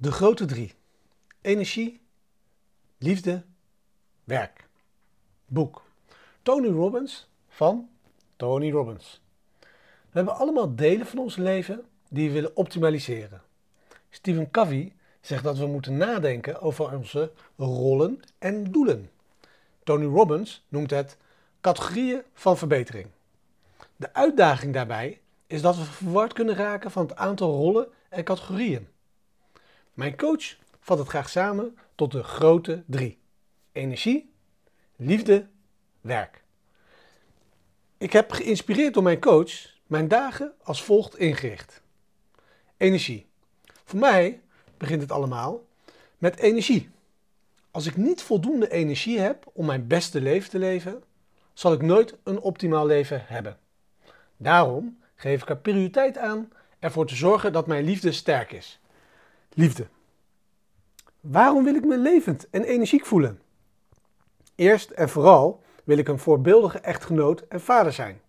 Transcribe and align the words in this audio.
De 0.00 0.12
grote 0.12 0.44
drie. 0.44 0.74
Energie, 1.40 2.00
liefde, 2.98 3.44
werk. 4.24 4.68
Boek. 5.46 5.82
Tony 6.42 6.68
Robbins 6.68 7.28
van 7.48 7.88
Tony 8.36 8.70
Robbins. 8.70 9.20
We 9.60 9.66
hebben 10.10 10.36
allemaal 10.36 10.74
delen 10.74 11.06
van 11.06 11.18
ons 11.18 11.36
leven 11.36 11.84
die 12.08 12.28
we 12.28 12.34
willen 12.34 12.56
optimaliseren. 12.56 13.42
Stephen 14.10 14.50
Covey 14.50 14.92
zegt 15.20 15.44
dat 15.44 15.58
we 15.58 15.66
moeten 15.66 15.96
nadenken 15.96 16.60
over 16.60 16.92
onze 16.92 17.32
rollen 17.56 18.20
en 18.38 18.72
doelen. 18.72 19.10
Tony 19.84 20.04
Robbins 20.04 20.64
noemt 20.68 20.90
het 20.90 21.16
categorieën 21.60 22.22
van 22.32 22.58
verbetering. 22.58 23.06
De 23.96 24.14
uitdaging 24.14 24.74
daarbij 24.74 25.20
is 25.46 25.62
dat 25.62 25.76
we 25.76 25.84
verward 25.84 26.32
kunnen 26.32 26.54
raken 26.54 26.90
van 26.90 27.02
het 27.06 27.16
aantal 27.16 27.56
rollen 27.56 27.88
en 28.08 28.24
categorieën. 28.24 28.88
Mijn 29.98 30.16
coach 30.16 30.56
vat 30.80 30.98
het 30.98 31.08
graag 31.08 31.28
samen 31.28 31.78
tot 31.94 32.12
de 32.12 32.22
grote 32.22 32.82
drie: 32.86 33.18
energie, 33.72 34.30
liefde, 34.96 35.46
werk. 36.00 36.42
Ik 37.96 38.12
heb 38.12 38.32
geïnspireerd 38.32 38.94
door 38.94 39.02
mijn 39.02 39.20
coach 39.20 39.50
mijn 39.86 40.08
dagen 40.08 40.52
als 40.62 40.82
volgt 40.82 41.18
ingericht. 41.18 41.82
Energie. 42.76 43.26
Voor 43.84 43.98
mij 43.98 44.40
begint 44.76 45.02
het 45.02 45.12
allemaal 45.12 45.64
met 46.18 46.38
energie. 46.38 46.90
Als 47.70 47.86
ik 47.86 47.96
niet 47.96 48.22
voldoende 48.22 48.70
energie 48.70 49.18
heb 49.18 49.50
om 49.52 49.66
mijn 49.66 49.86
beste 49.86 50.20
leven 50.20 50.50
te 50.50 50.58
leven, 50.58 51.02
zal 51.52 51.72
ik 51.72 51.82
nooit 51.82 52.14
een 52.22 52.40
optimaal 52.40 52.86
leven 52.86 53.24
hebben. 53.26 53.58
Daarom 54.36 54.98
geef 55.14 55.42
ik 55.42 55.48
er 55.48 55.58
prioriteit 55.58 56.18
aan 56.18 56.48
ervoor 56.78 57.06
te 57.06 57.16
zorgen 57.16 57.52
dat 57.52 57.66
mijn 57.66 57.84
liefde 57.84 58.12
sterk 58.12 58.52
is. 58.52 58.80
Liefde. 59.58 59.86
Waarom 61.20 61.64
wil 61.64 61.74
ik 61.74 61.84
me 61.84 61.98
levend 61.98 62.50
en 62.50 62.64
energiek 62.64 63.06
voelen? 63.06 63.40
Eerst 64.54 64.90
en 64.90 65.08
vooral 65.08 65.62
wil 65.84 65.98
ik 65.98 66.08
een 66.08 66.18
voorbeeldige 66.18 66.78
echtgenoot 66.78 67.40
en 67.40 67.60
vader 67.60 67.92
zijn. 67.92 68.20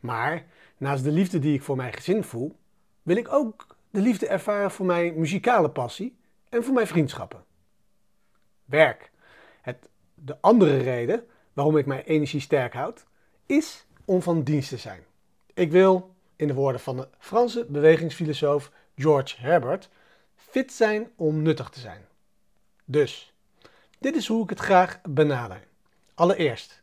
Maar 0.00 0.46
naast 0.76 1.04
de 1.04 1.10
liefde 1.10 1.38
die 1.38 1.54
ik 1.54 1.62
voor 1.62 1.76
mijn 1.76 1.92
gezin 1.92 2.24
voel, 2.24 2.56
wil 3.02 3.16
ik 3.16 3.32
ook 3.32 3.66
de 3.90 4.00
liefde 4.00 4.26
ervaren 4.26 4.70
voor 4.70 4.86
mijn 4.86 5.18
muzikale 5.18 5.70
passie 5.70 6.16
en 6.48 6.64
voor 6.64 6.74
mijn 6.74 6.86
vriendschappen. 6.86 7.44
Werk. 8.64 9.10
Het, 9.62 9.88
de 10.14 10.36
andere 10.40 10.76
reden 10.76 11.26
waarom 11.52 11.76
ik 11.76 11.86
mijn 11.86 12.04
energie 12.04 12.40
sterk 12.40 12.72
houd, 12.72 13.06
is 13.46 13.86
om 14.04 14.22
van 14.22 14.42
dienst 14.42 14.68
te 14.68 14.76
zijn. 14.76 15.02
Ik 15.54 15.70
wil, 15.70 16.14
in 16.36 16.46
de 16.46 16.54
woorden 16.54 16.80
van 16.80 16.96
de 16.96 17.08
Franse 17.18 17.66
bewegingsfilosoof 17.68 18.70
George 18.96 19.36
Herbert, 19.38 19.90
fit 20.50 20.72
zijn 20.72 21.10
om 21.16 21.42
nuttig 21.42 21.68
te 21.68 21.80
zijn. 21.80 22.06
Dus, 22.84 23.34
dit 23.98 24.16
is 24.16 24.26
hoe 24.26 24.42
ik 24.42 24.50
het 24.50 24.58
graag 24.58 25.00
benader. 25.02 25.66
Allereerst 26.14 26.82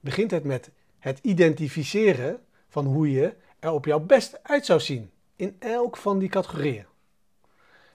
begint 0.00 0.30
het 0.30 0.44
met 0.44 0.70
het 0.98 1.18
identificeren 1.22 2.44
van 2.68 2.86
hoe 2.86 3.10
je 3.10 3.34
er 3.58 3.70
op 3.70 3.84
jouw 3.84 4.00
best 4.00 4.38
uit 4.42 4.66
zou 4.66 4.80
zien 4.80 5.10
in 5.36 5.56
elk 5.58 5.96
van 5.96 6.18
die 6.18 6.28
categorieën. 6.28 6.86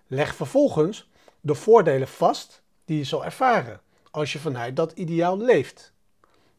Leg 0.08 0.36
vervolgens 0.36 1.10
de 1.42 1.56
voordelen 1.56 2.08
vast 2.08 2.62
die 2.86 2.98
je 2.98 3.04
zal 3.04 3.26
ervaren 3.26 3.82
als 4.12 4.34
je 4.34 4.40
vanuit 4.40 4.76
dat 4.76 4.92
ideaal 4.92 5.38
leeft. 5.38 5.94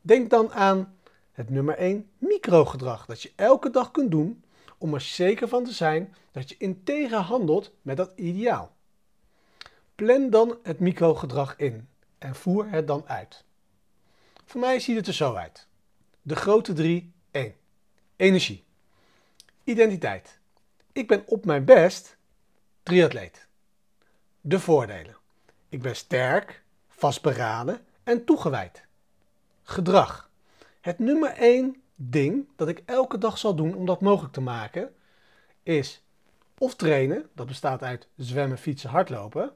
Denk 0.01 0.31
dan 0.31 0.53
aan 0.53 0.97
het 1.33 1.51
nummer 1.51 1.77
1 1.77 2.11
microgedrag 2.19 3.07
dat 3.07 3.23
je 3.23 3.33
elke 3.37 3.71
dag 3.71 3.91
kunt 3.91 4.11
doen 4.11 4.45
om 4.79 4.95
er 4.95 5.01
zeker 5.01 5.49
van 5.49 5.65
te 5.65 5.73
zijn 5.73 6.15
dat 6.33 6.49
je 6.49 6.57
integer 6.59 7.19
handelt 7.19 7.73
met 7.83 7.97
dat 7.97 8.13
ideaal. 8.17 8.75
Plan 9.95 10.31
dan 10.31 10.59
het 10.63 10.81
microgedrag 10.81 11.57
in 11.57 11.89
en 12.19 12.35
voer 12.35 12.69
het 12.69 12.87
dan 12.87 13.05
uit. 13.07 13.45
Voor 14.45 14.61
mij 14.61 14.81
ziet 14.81 14.97
het 14.97 15.07
er 15.07 15.15
zo 15.15 15.35
uit. 15.35 15.67
De 16.23 16.37
grote 16.37 16.73
3, 16.73 17.13
1. 17.31 17.55
Energie. 18.17 18.65
Identiteit. 19.65 20.39
Ik 20.93 21.09
ben 21.09 21.23
op 21.27 21.45
mijn 21.45 21.65
best 21.65 22.17
triatleet. 22.83 23.47
De 24.41 24.61
voordelen. 24.61 25.17
Ik 25.69 25.83
ben 25.83 25.97
sterk, 25.97 26.63
vastberaden 26.89 27.87
en 28.03 28.25
toegewijd. 28.25 28.85
Gedrag. 29.63 30.31
Het 30.81 30.99
nummer 30.99 31.31
1 31.31 31.83
ding 31.97 32.49
dat 32.57 32.69
ik 32.69 32.83
elke 32.85 33.19
dag 33.19 33.39
zal 33.39 33.55
doen 33.55 33.75
om 33.75 33.87
dat 33.87 34.01
mogelijk 34.01 34.33
te 34.33 34.41
maken 34.41 34.95
is 35.63 36.03
of 36.59 36.75
trainen, 36.75 37.29
dat 37.35 37.47
bestaat 37.47 37.83
uit 37.83 38.09
zwemmen, 38.17 38.59
fietsen, 38.59 38.91
hardlopen, 38.91 39.53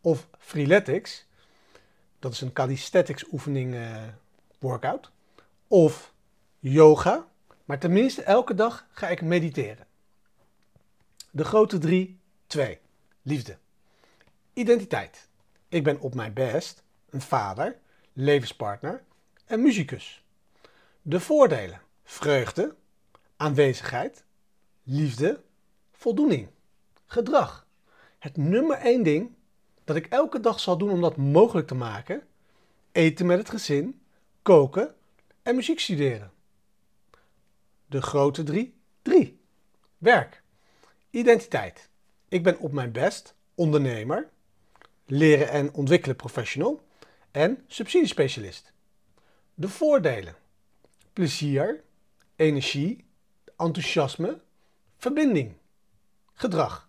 of 0.00 0.28
freeletics, 0.38 1.26
dat 2.18 2.32
is 2.32 2.40
een 2.40 2.52
calisthenics 2.52 3.32
oefening 3.32 3.74
uh, 3.74 4.02
workout, 4.58 5.10
of 5.68 6.12
yoga, 6.58 7.26
maar 7.64 7.78
tenminste 7.78 8.22
elke 8.22 8.54
dag 8.54 8.86
ga 8.90 9.08
ik 9.08 9.22
mediteren. 9.22 9.86
De 11.30 11.44
grote 11.44 11.78
3, 11.78 12.18
2. 12.46 12.78
Liefde. 13.22 13.56
Identiteit. 14.52 15.28
Ik 15.68 15.84
ben 15.84 16.00
op 16.00 16.14
mijn 16.14 16.32
best 16.32 16.82
een 17.10 17.20
vader, 17.20 17.78
levenspartner 18.12 19.02
en 19.44 19.62
muzikus. 19.62 20.23
De 21.06 21.20
voordelen: 21.20 21.80
vreugde, 22.04 22.74
aanwezigheid, 23.36 24.24
liefde, 24.82 25.42
voldoening, 25.92 26.48
gedrag. 27.06 27.66
Het 28.18 28.36
nummer 28.36 28.76
één 28.76 29.02
ding 29.02 29.34
dat 29.84 29.96
ik 29.96 30.06
elke 30.06 30.40
dag 30.40 30.60
zal 30.60 30.78
doen 30.78 30.90
om 30.90 31.00
dat 31.00 31.16
mogelijk 31.16 31.66
te 31.66 31.74
maken: 31.74 32.22
eten 32.92 33.26
met 33.26 33.38
het 33.38 33.50
gezin, 33.50 34.00
koken 34.42 34.94
en 35.42 35.54
muziek 35.54 35.80
studeren. 35.80 36.32
De 37.86 38.02
grote 38.02 38.42
drie: 38.42 38.74
drie. 39.02 39.40
Werk. 39.98 40.42
Identiteit. 41.10 41.88
Ik 42.28 42.42
ben 42.42 42.58
op 42.58 42.72
mijn 42.72 42.92
best 42.92 43.34
ondernemer, 43.54 44.30
leren 45.06 45.48
en 45.48 45.72
ontwikkelen 45.72 46.16
professional 46.16 46.84
en 47.30 47.64
subsidiespecialist. 47.66 48.72
De 49.54 49.68
voordelen: 49.68 50.42
plezier, 51.14 51.82
energie, 52.36 53.04
enthousiasme, 53.56 54.40
verbinding, 54.96 55.52
gedrag. 56.34 56.88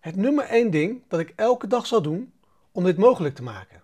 Het 0.00 0.16
nummer 0.16 0.44
één 0.44 0.70
ding 0.70 1.02
dat 1.08 1.20
ik 1.20 1.32
elke 1.36 1.66
dag 1.66 1.86
zal 1.86 2.02
doen 2.02 2.32
om 2.72 2.84
dit 2.84 2.96
mogelijk 2.96 3.34
te 3.34 3.42
maken. 3.42 3.82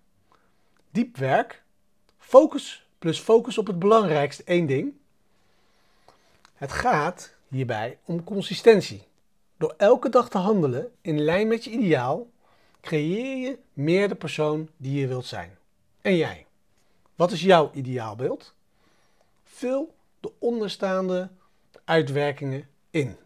Diep 0.91 1.17
werk, 1.17 1.63
focus 2.19 2.87
plus 2.99 3.19
focus 3.19 3.59
op 3.59 3.67
het 3.67 3.79
belangrijkste 3.79 4.45
één 4.45 4.67
ding. 4.67 4.93
Het 6.55 6.73
gaat 6.73 7.35
hierbij 7.49 7.99
om 8.05 8.25
consistentie. 8.25 9.03
Door 9.57 9.75
elke 9.77 10.09
dag 10.09 10.29
te 10.29 10.39
handelen 10.39 10.93
in 11.01 11.21
lijn 11.21 11.49
met 11.49 11.65
je 11.65 11.71
ideaal, 11.71 12.31
creëer 12.81 13.37
je 13.37 13.59
meer 13.73 14.09
de 14.09 14.15
persoon 14.15 14.69
die 14.77 15.01
je 15.01 15.07
wilt 15.07 15.27
zijn. 15.27 15.59
En 16.01 16.17
jij? 16.17 16.47
Wat 17.15 17.33
is 17.33 17.43
jouw 17.43 17.71
ideaalbeeld? 17.75 18.55
Vul 19.61 19.95
de 20.21 20.33
onderstaande 20.39 21.31
uitwerkingen 21.85 22.69
in. 22.91 23.17